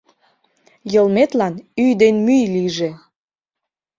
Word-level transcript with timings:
—Йылметлан 0.93 1.53
ӱй 1.83 1.91
ден 2.01 2.15
мӱй 2.25 2.43
лийже. 2.53 2.89